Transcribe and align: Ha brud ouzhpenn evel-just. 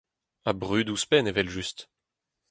Ha 0.45 0.51
brud 0.61 0.87
ouzhpenn 0.93 1.29
evel-just. 1.29 1.79